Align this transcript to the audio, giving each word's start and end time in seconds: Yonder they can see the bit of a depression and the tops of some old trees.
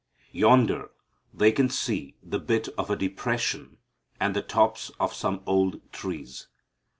Yonder 0.31 0.89
they 1.31 1.51
can 1.51 1.69
see 1.69 2.15
the 2.23 2.39
bit 2.39 2.67
of 2.69 2.89
a 2.89 2.95
depression 2.95 3.77
and 4.19 4.35
the 4.35 4.41
tops 4.41 4.89
of 4.99 5.13
some 5.13 5.43
old 5.45 5.79
trees. 5.91 6.47